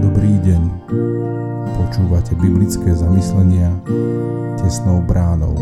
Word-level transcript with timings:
Dobrý 0.00 0.34
deň. 0.38 0.62
Počúvate 1.74 2.38
biblické 2.38 2.94
zamyslenia 2.94 3.74
tesnou 4.54 5.02
bránou. 5.02 5.58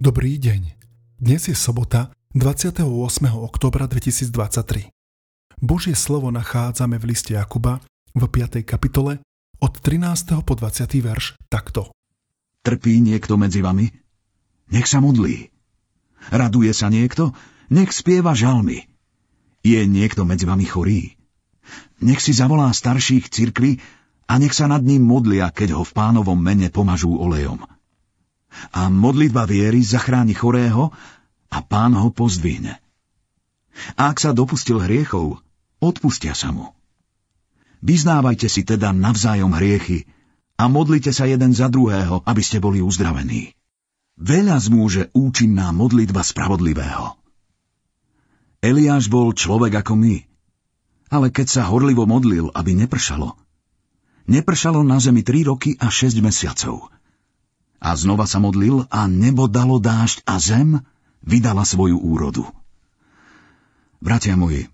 Dobrý 0.00 0.40
deň. 0.40 0.60
Dnes 1.20 1.44
je 1.44 1.52
sobota 1.52 2.08
28. 2.32 2.88
oktobra 3.28 3.84
2023. 3.84 4.88
Božie 5.60 5.92
slovo 5.92 6.32
nachádzame 6.32 6.96
v 6.96 7.12
liste 7.12 7.36
Jakuba 7.36 7.84
v 8.16 8.24
5. 8.24 8.64
kapitole 8.64 9.20
od 9.60 9.76
13. 9.76 10.40
po 10.40 10.56
20. 10.56 10.80
verš 11.04 11.36
takto. 11.52 11.92
Trpí 12.64 13.04
niekto 13.04 13.36
medzi 13.36 13.60
vami? 13.60 13.92
Nech 14.72 14.88
sa 14.88 15.04
modlí. 15.04 15.52
Raduje 16.32 16.72
sa 16.72 16.88
niekto? 16.88 17.36
Nech 17.68 17.92
spieva 17.92 18.32
žalmy. 18.32 18.88
Je 19.60 19.84
niekto 19.84 20.24
medzi 20.24 20.48
vami 20.48 20.64
chorý? 20.64 21.12
Nech 22.00 22.24
si 22.24 22.32
zavolá 22.32 22.72
starších 22.72 23.28
cirkvi 23.28 23.76
a 24.24 24.40
nech 24.40 24.56
sa 24.56 24.72
nad 24.72 24.80
ním 24.80 25.04
modlia, 25.04 25.52
keď 25.52 25.76
ho 25.76 25.84
v 25.84 25.92
pánovom 25.92 26.40
mene 26.40 26.72
pomažú 26.72 27.12
olejom 27.12 27.60
a 28.72 28.92
modlitba 28.92 29.48
viery 29.48 29.80
zachráni 29.80 30.36
chorého 30.36 30.92
a 31.52 31.60
pán 31.60 31.92
ho 31.92 32.08
pozdvihne. 32.08 32.80
Ak 34.00 34.16
sa 34.16 34.32
dopustil 34.32 34.80
hriechov, 34.80 35.44
odpustia 35.84 36.32
sa 36.32 36.48
mu. 36.48 36.72
Vyznávajte 37.84 38.48
si 38.48 38.64
teda 38.64 38.96
navzájom 38.96 39.52
hriechy 39.52 40.08
a 40.56 40.70
modlite 40.72 41.12
sa 41.12 41.28
jeden 41.28 41.52
za 41.52 41.68
druhého, 41.68 42.24
aby 42.24 42.40
ste 42.40 42.56
boli 42.62 42.80
uzdravení. 42.80 43.52
Veľa 44.16 44.56
zmôže 44.60 45.12
účinná 45.12 45.72
modlitba 45.76 46.24
spravodlivého. 46.24 47.16
Eliáš 48.62 49.10
bol 49.10 49.34
človek 49.34 49.82
ako 49.82 49.98
my, 49.98 50.16
ale 51.10 51.34
keď 51.34 51.46
sa 51.50 51.62
horlivo 51.66 52.06
modlil, 52.06 52.54
aby 52.54 52.78
nepršalo, 52.78 53.34
nepršalo 54.30 54.86
na 54.86 55.02
zemi 55.02 55.26
tri 55.26 55.42
roky 55.42 55.76
a 55.76 55.90
šesť 55.90 56.18
mesiacov– 56.22 56.76
a 57.82 57.98
znova 57.98 58.30
sa 58.30 58.38
modlil 58.38 58.86
a 58.94 59.10
nebo 59.10 59.50
dalo 59.50 59.82
dážď 59.82 60.22
a 60.22 60.38
zem 60.38 60.86
vydala 61.22 61.62
svoju 61.66 61.98
úrodu. 61.98 62.46
Bratia 64.02 64.34
moji, 64.34 64.66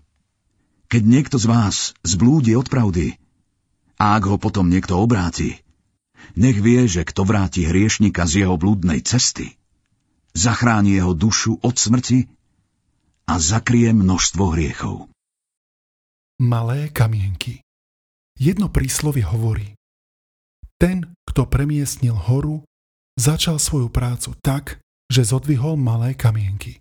keď 0.89 1.01
niekto 1.05 1.37
z 1.37 1.45
vás 1.45 1.93
zblúdi 2.01 2.57
od 2.57 2.65
pravdy 2.65 3.21
a 4.01 4.17
ak 4.17 4.23
ho 4.25 4.37
potom 4.41 4.67
niekto 4.67 4.97
obráti, 4.97 5.61
nech 6.33 6.57
vie, 6.57 6.89
že 6.89 7.05
kto 7.05 7.25
vráti 7.25 7.69
hriešnika 7.69 8.25
z 8.25 8.45
jeho 8.45 8.57
blúdnej 8.57 9.05
cesty, 9.05 9.53
zachráni 10.33 10.97
jeho 10.97 11.13
dušu 11.13 11.61
od 11.61 11.75
smrti 11.77 12.25
a 13.29 13.37
zakrie 13.37 13.93
množstvo 13.93 14.43
hriechov. 14.57 15.09
Malé 16.41 16.89
kamienky. 16.89 17.61
Jedno 18.39 18.71
príslovie 18.71 19.27
hovorí. 19.27 19.75
Ten, 20.79 21.11
kto 21.27 21.43
premiestnil 21.43 22.15
horu, 22.15 22.63
začal 23.19 23.59
svoju 23.59 23.91
prácu 23.91 24.31
tak, 24.39 24.79
že 25.09 25.25
zodvihol 25.25 25.75
malé 25.75 26.13
kamienky. 26.13 26.77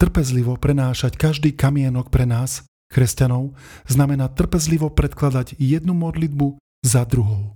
Trpezlivo 0.00 0.58
prenášať 0.58 1.14
každý 1.14 1.54
kamienok 1.54 2.10
pre 2.10 2.26
nás, 2.26 2.66
kresťanov, 2.90 3.54
znamená 3.86 4.26
trpezlivo 4.32 4.90
predkladať 4.90 5.54
jednu 5.60 5.94
modlitbu 5.94 6.58
za 6.82 7.06
druhou. 7.06 7.54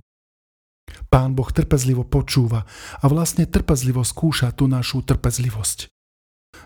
Pán 1.11 1.35
Boh 1.35 1.51
trpezlivo 1.51 2.07
počúva 2.07 2.63
a 3.03 3.05
vlastne 3.11 3.49
trpezlivo 3.49 4.07
skúša 4.07 4.55
tú 4.55 4.71
našu 4.71 5.03
trpezlivosť. 5.03 5.91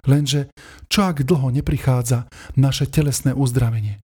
Lenže 0.06 0.52
čo 0.86 1.08
ak 1.08 1.26
dlho 1.26 1.50
neprichádza 1.50 2.30
naše 2.54 2.86
telesné 2.86 3.34
uzdravenie? 3.34 3.98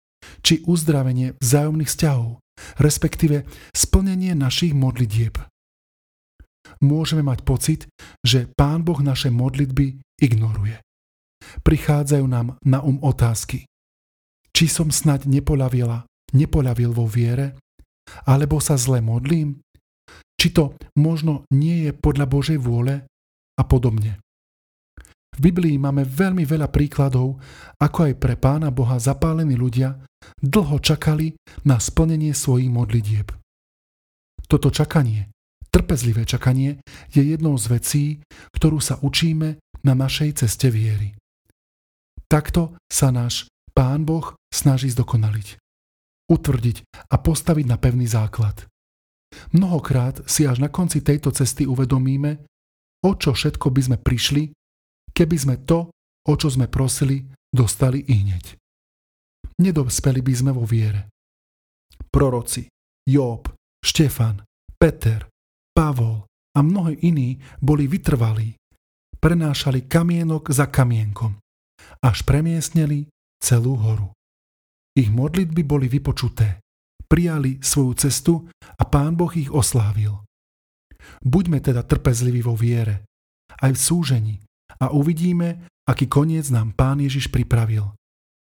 Či 0.47 0.63
uzdravenie 0.69 1.35
vzájomných 1.43 1.91
vzťahov, 1.91 2.39
respektíve 2.79 3.49
splnenie 3.75 4.39
našich 4.39 4.77
modlitieb? 4.77 5.41
Môžeme 6.83 7.23
mať 7.23 7.43
pocit, 7.43 7.81
že 8.23 8.51
Pán 8.53 8.87
Boh 8.87 8.99
naše 9.03 9.31
modlitby 9.31 9.99
ignoruje. 10.21 10.79
Prichádzajú 11.67 12.27
nám 12.27 12.59
na 12.63 12.79
um 12.83 13.03
otázky. 13.03 13.67
Či 14.53 14.65
som 14.69 14.93
snať 14.93 15.27
nepoľavila, 15.27 16.07
nepoľavil 16.37 16.91
vo 16.93 17.09
viere, 17.09 17.59
alebo 18.29 18.61
sa 18.61 18.77
zle 18.79 19.01
modlím? 19.01 19.59
Či 20.39 20.49
to 20.53 20.75
možno 20.99 21.47
nie 21.55 21.89
je 21.89 21.93
podľa 21.95 22.27
Božej 22.29 22.59
vôle 22.61 23.07
a 23.59 23.63
podobne. 23.63 24.19
V 25.33 25.39
Biblii 25.49 25.81
máme 25.81 26.05
veľmi 26.05 26.45
veľa 26.45 26.69
príkladov, 26.69 27.41
ako 27.81 27.99
aj 28.13 28.15
pre 28.21 28.37
Pána 28.37 28.69
Boha 28.69 29.01
zapálení 29.01 29.57
ľudia 29.57 29.97
dlho 30.37 30.77
čakali 30.77 31.33
na 31.65 31.81
splnenie 31.81 32.37
svojich 32.37 32.69
modlitieb. 32.69 33.33
Toto 34.45 34.69
čakanie 34.69 35.32
Trpezlivé 35.73 36.29
čakanie 36.29 36.85
je 37.09 37.25
jednou 37.25 37.57
z 37.57 37.67
vecí, 37.73 38.05
ktorú 38.53 38.77
sa 38.79 39.01
učíme 39.01 39.57
na 39.81 39.97
našej 39.97 40.45
ceste 40.45 40.69
viery. 40.69 41.17
Takto 42.29 42.77
sa 42.93 43.09
náš 43.09 43.49
Pán 43.73 44.05
Boh 44.05 44.37
snaží 44.53 44.93
zdokonaliť, 44.93 45.57
utvrdiť 46.29 46.77
a 47.09 47.17
postaviť 47.17 47.67
na 47.67 47.81
pevný 47.81 48.05
základ. 48.05 48.69
Mnohokrát 49.57 50.21
si 50.29 50.45
až 50.45 50.61
na 50.61 50.69
konci 50.69 51.01
tejto 51.01 51.33
cesty 51.33 51.65
uvedomíme, 51.65 52.45
o 53.01 53.11
čo 53.17 53.33
všetko 53.33 53.73
by 53.73 53.81
sme 53.81 53.97
prišli, 53.97 54.53
keby 55.17 55.37
sme 55.41 55.57
to, 55.65 55.89
o 56.29 56.33
čo 56.37 56.53
sme 56.53 56.69
prosili, 56.69 57.25
dostali 57.49 58.05
i 58.13 58.15
hneď. 58.21 58.61
Nedospeli 59.57 60.21
by 60.21 60.35
sme 60.37 60.51
vo 60.53 60.69
viere. 60.69 61.09
Proroci, 62.13 62.69
Job, 63.09 63.49
Štefan, 63.81 64.45
Peter, 64.77 65.32
Pavol 65.73 66.29
a 66.53 66.61
mnohí 66.61 67.01
iní 67.01 67.41
boli 67.65 67.89
vytrvalí. 67.89 68.55
Prenášali 69.17 69.89
kamienok 69.89 70.53
za 70.53 70.69
kamienkom, 70.69 71.41
až 72.05 72.27
premiestnili 72.29 73.09
celú 73.41 73.81
horu. 73.81 74.13
Ich 74.93 75.09
modlitby 75.09 75.65
boli 75.65 75.89
vypočuté, 75.89 76.61
prijali 77.09 77.57
svoju 77.65 77.93
cestu 77.97 78.35
a 78.53 78.85
Pán 78.85 79.17
Boh 79.17 79.33
ich 79.33 79.49
oslávil. 79.49 80.21
Buďme 81.25 81.65
teda 81.65 81.83
trpezliví 81.89 82.45
vo 82.45 82.53
viere, 82.53 83.09
aj 83.65 83.73
v 83.73 83.81
súžení 83.81 84.37
a 84.77 84.93
uvidíme, 84.93 85.65
aký 85.89 86.07
koniec 86.13 86.53
nám 86.53 86.77
Pán 86.77 87.01
Ježiš 87.01 87.33
pripravil, 87.33 87.89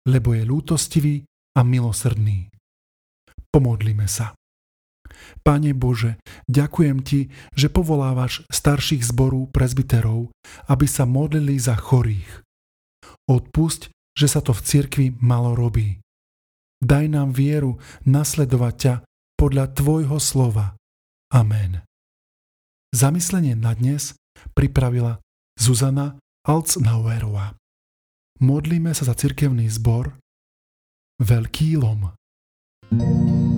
lebo 0.06 0.32
je 0.38 0.46
lútostivý 0.46 1.26
a 1.58 1.66
milosrdný. 1.66 2.46
Pomodlíme 3.50 4.06
sa. 4.06 4.37
Pane 5.42 5.72
Bože, 5.74 6.20
ďakujem 6.48 6.98
Ti, 7.04 7.20
že 7.54 7.68
povolávaš 7.72 8.44
starších 8.48 9.04
zborov 9.04 9.50
prezbiterov, 9.52 10.32
aby 10.68 10.86
sa 10.88 11.04
modlili 11.04 11.56
za 11.60 11.76
chorých. 11.76 12.42
Odpusť, 13.28 13.92
že 14.18 14.26
sa 14.26 14.40
to 14.42 14.56
v 14.56 14.64
cirkvi 14.64 15.06
malo 15.20 15.54
robí. 15.54 16.00
Daj 16.78 17.06
nám 17.10 17.34
vieru 17.34 17.78
nasledovať 18.06 18.74
ťa 18.74 18.94
podľa 19.38 19.74
Tvojho 19.74 20.18
slova. 20.22 20.78
Amen. 21.34 21.82
Zamyslenie 22.94 23.52
na 23.58 23.76
dnes 23.76 24.16
pripravila 24.56 25.20
Zuzana 25.58 26.16
Alcnauerová. 26.46 27.58
Modlíme 28.38 28.94
sa 28.94 29.04
za 29.04 29.14
cirkevný 29.18 29.66
zbor 29.68 30.14
Veľký 31.18 31.76
lom. 31.82 32.14
thank 32.88 33.57